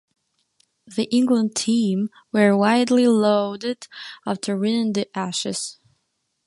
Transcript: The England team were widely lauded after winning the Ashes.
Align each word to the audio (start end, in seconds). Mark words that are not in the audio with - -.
The 0.87 1.03
England 1.11 1.55
team 1.55 2.09
were 2.31 2.57
widely 2.57 3.07
lauded 3.07 3.87
after 4.25 4.57
winning 4.57 4.93
the 4.93 5.07
Ashes. 5.15 5.77